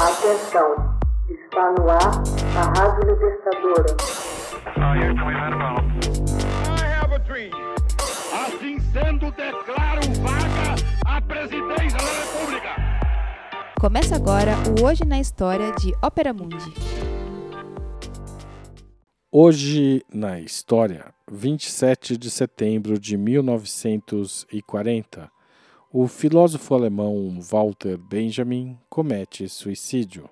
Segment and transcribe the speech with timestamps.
[0.00, 0.96] Atenção,
[1.28, 2.22] está no ar
[2.56, 3.96] a Rádio Libertadora.
[8.32, 12.76] Assim sendo, declaro vaga a presidência da República.
[13.80, 16.72] Começa agora o Hoje na História de Ópera Mundi.
[19.32, 25.28] Hoje na História, 27 de setembro de 1940
[25.90, 30.28] o filósofo alemão Walter Benjamin comete suicídio.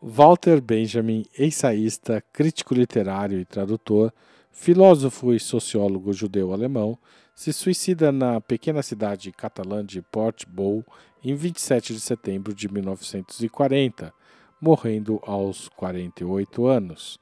[0.00, 4.12] Walter Benjamin, ensaísta, crítico literário e tradutor,
[4.52, 6.96] filósofo e sociólogo judeu-alemão,
[7.34, 10.84] se suicida na pequena cidade catalã de Port Bou
[11.24, 14.14] em 27 de setembro de 1940,
[14.60, 17.18] morrendo aos 48 anos.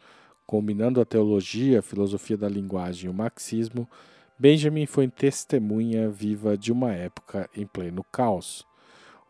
[0.47, 3.89] Combinando a teologia, a filosofia da linguagem e o marxismo,
[4.41, 8.67] Benjamin foi testemunha viva de uma época em pleno caos.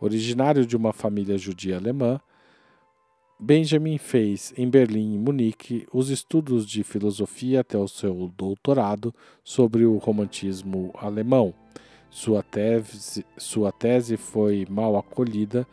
[0.01, 2.21] Originário de uma família judia alemã,
[3.37, 9.13] Benjamin fez em Berlim e Munique os estudos de filosofia até o seu doutorado
[9.43, 11.53] sobre o romantismo alemão.
[12.09, 15.67] Sua tese, sua tese foi mal acolhida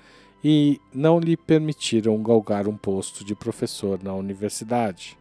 [0.44, 5.16] e não lhe permitiram galgar um posto de professor na universidade.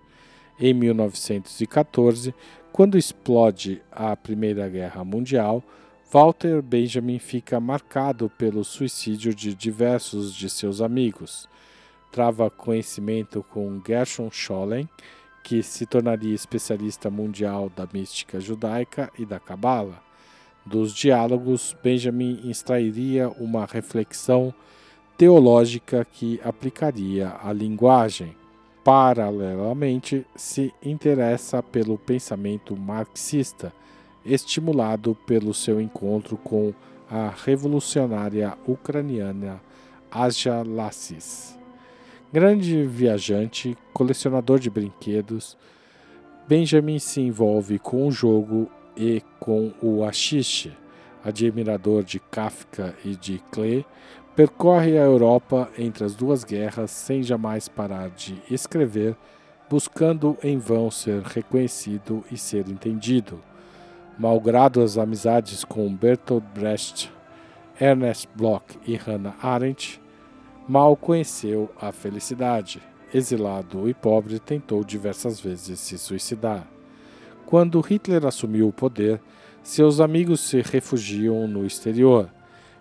[0.59, 2.35] Em 1914,
[2.77, 5.65] quando explode a Primeira Guerra Mundial,
[6.13, 11.49] Walter Benjamin fica marcado pelo suicídio de diversos de seus amigos.
[12.13, 14.87] Trava conhecimento com Gershon Scholem,
[15.43, 19.99] que se tornaria especialista mundial da mística judaica e da Cabala.
[20.67, 24.53] Dos diálogos, Benjamin extrairia uma reflexão
[25.17, 28.37] teológica que aplicaria à linguagem
[28.87, 33.73] paralelamente, se interessa pelo pensamento marxista,
[34.25, 36.73] estimulado pelo seu encontro com
[37.11, 39.61] a revolucionária ucraniana
[40.09, 41.59] Aja Lassis.
[42.33, 45.59] Grande viajante, colecionador de brinquedos,
[46.47, 50.71] Benjamin se envolve com o jogo e com o achixe,
[51.25, 53.85] admirador de Kafka e de Klee,
[54.37, 59.17] Percorre a Europa entre as duas guerras sem jamais parar de escrever,
[59.67, 63.41] buscando em vão ser reconhecido e ser entendido.
[64.19, 67.11] Malgrado as amizades com Bertolt Brecht,
[67.81, 70.03] Ernest Bloch e Hannah Arendt,
[70.69, 72.83] mal conheceu a felicidade.
[73.15, 76.69] Exilado e pobre, tentou diversas vezes se suicidar.
[77.47, 79.19] Quando Hitler assumiu o poder,
[79.63, 82.36] seus amigos se refugiam no exterior.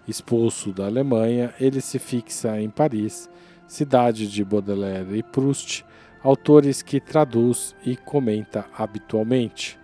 [0.08, 3.30] Expulso da Alemanha, ele se fixa em Paris,
[3.68, 5.84] cidade de Baudelaire e Proust,
[6.24, 9.80] autores que traduz e comenta habitualmente.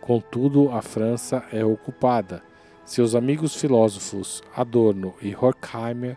[0.00, 2.42] Contudo, a França é ocupada.
[2.84, 6.16] Seus amigos filósofos Adorno e Horkheimer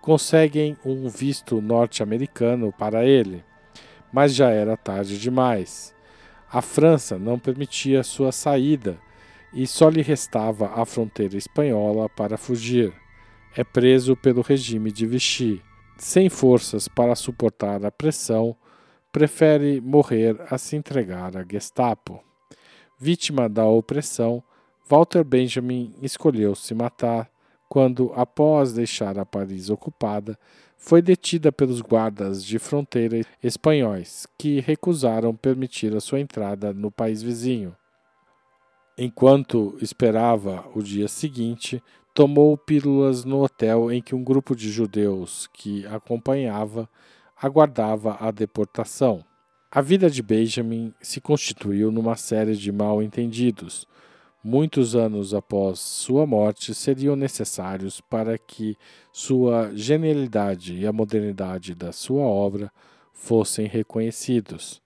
[0.00, 3.44] conseguem um visto norte-americano para ele,
[4.12, 5.94] mas já era tarde demais.
[6.50, 8.98] A França não permitia sua saída
[9.52, 12.92] e só lhe restava a fronteira espanhola para fugir.
[13.56, 15.62] É preso pelo regime de Vichy.
[15.96, 18.54] Sem forças para suportar a pressão,
[19.10, 22.22] prefere morrer a se entregar à Gestapo.
[22.98, 24.42] Vítima da opressão,
[24.88, 27.30] Walter Benjamin escolheu se matar
[27.68, 30.38] quando, após deixar a Paris ocupada,
[30.76, 37.22] foi detida pelos guardas de fronteira espanhóis, que recusaram permitir a sua entrada no país
[37.22, 37.76] vizinho.
[39.00, 41.80] Enquanto esperava o dia seguinte,
[42.12, 46.90] tomou pílulas no hotel em que um grupo de judeus que acompanhava
[47.40, 49.24] aguardava a deportação.
[49.70, 53.86] A vida de Benjamin se constituiu numa série de mal-entendidos.
[54.42, 58.76] Muitos anos após sua morte seriam necessários para que
[59.12, 62.68] sua genialidade e a modernidade da sua obra
[63.12, 64.82] fossem reconhecidos.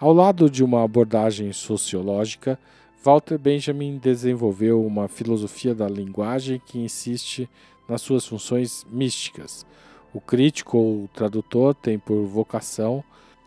[0.00, 2.58] Ao lado de uma abordagem sociológica,
[3.04, 7.50] Walter Benjamin desenvolveu uma filosofia da linguagem que insiste
[7.88, 9.66] nas suas funções místicas.
[10.14, 13.02] O crítico ou tradutor tem por vocação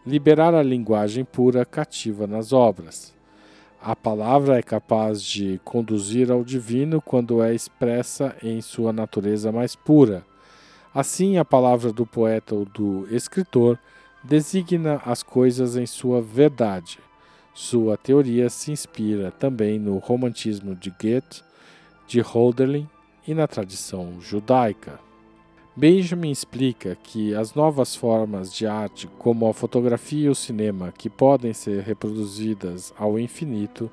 [0.06, 3.14] liberar a linguagem pura cativa nas obras.
[3.82, 9.74] A palavra é capaz de conduzir ao divino quando é expressa em sua natureza mais
[9.74, 10.26] pura.
[10.94, 13.80] Assim, a palavra do poeta ou do escritor
[14.22, 17.00] designa as coisas em sua verdade.
[17.56, 21.42] Sua teoria se inspira também no romantismo de Goethe,
[22.06, 22.86] de Hölderlin
[23.26, 25.00] e na tradição judaica.
[25.74, 31.10] Benjamin explica que as novas formas de arte, como a fotografia e o cinema, que
[31.10, 33.90] podem ser reproduzidas ao infinito,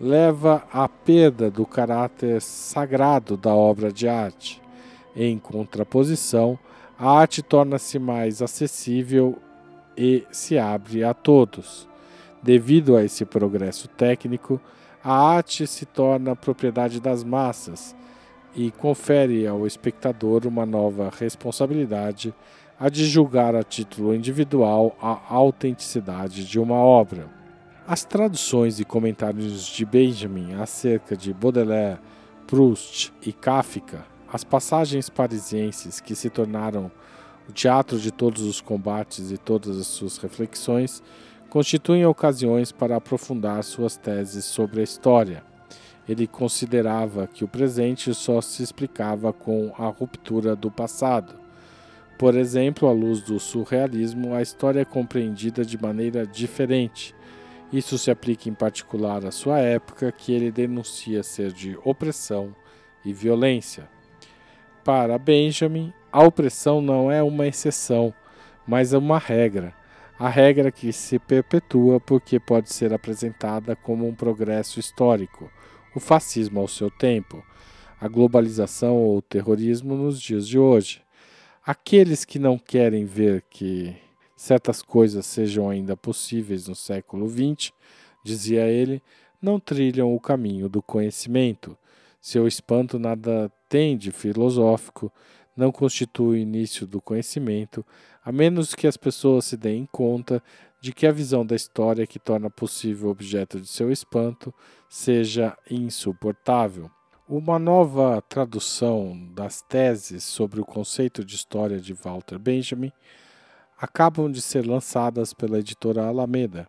[0.00, 4.62] leva à perda do caráter sagrado da obra de arte,
[5.16, 6.56] em contraposição
[6.96, 9.36] a arte torna-se mais acessível
[9.96, 11.88] e se abre a todos.
[12.44, 14.60] Devido a esse progresso técnico,
[15.02, 17.96] a arte se torna propriedade das massas
[18.54, 22.34] e confere ao espectador uma nova responsabilidade
[22.78, 27.30] a de julgar a título individual a autenticidade de uma obra.
[27.86, 31.98] As traduções e comentários de Benjamin acerca de Baudelaire,
[32.46, 36.90] Proust e Kafka as passagens parisienses que se tornaram
[37.48, 41.00] o teatro de todos os combates e todas as suas reflexões
[41.54, 45.44] constituem ocasiões para aprofundar suas teses sobre a história.
[46.08, 51.36] Ele considerava que o presente só se explicava com a ruptura do passado.
[52.18, 57.14] Por exemplo, à luz do surrealismo, a história é compreendida de maneira diferente.
[57.72, 62.52] Isso se aplica em particular à sua época, que ele denuncia ser de opressão
[63.04, 63.88] e violência.
[64.82, 68.12] Para Benjamin, a opressão não é uma exceção,
[68.66, 69.72] mas é uma regra.
[70.16, 75.50] A regra que se perpetua porque pode ser apresentada como um progresso histórico,
[75.92, 77.44] o fascismo ao seu tempo,
[78.00, 81.02] a globalização ou o terrorismo nos dias de hoje.
[81.66, 83.96] Aqueles que não querem ver que
[84.36, 87.72] certas coisas sejam ainda possíveis no século XX,
[88.22, 89.02] dizia ele,
[89.42, 91.76] não trilham o caminho do conhecimento.
[92.20, 95.12] Seu espanto nada tem de filosófico,
[95.56, 97.84] não constitui o início do conhecimento,
[98.24, 100.42] a menos que as pessoas se deem conta
[100.80, 104.52] de que a visão da história que torna possível o objeto de seu espanto
[104.88, 106.90] seja insuportável.
[107.26, 112.92] Uma nova tradução das teses sobre o conceito de história de Walter Benjamin
[113.78, 116.68] acabam de ser lançadas pela editora Alameda.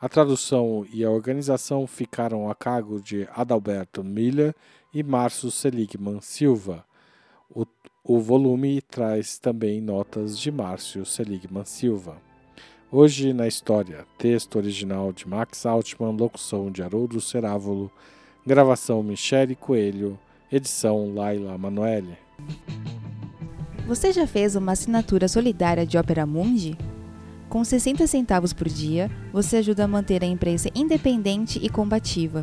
[0.00, 4.54] A tradução e a organização ficaram a cargo de Adalberto Miller
[4.94, 6.84] e Márcio Seligman Silva.
[7.50, 7.66] O,
[8.02, 12.16] o volume traz também notas de Márcio Seligman Silva.
[12.90, 17.90] Hoje na História, texto original de Max Altman, locução de Haroldo Cerávolo,
[18.44, 20.18] gravação Michele Coelho,
[20.50, 22.16] edição Laila Manoeli.
[23.86, 26.76] Você já fez uma assinatura solidária de Opera Mundi?
[27.50, 32.42] Com 60 centavos por dia, você ajuda a manter a imprensa independente e combativa.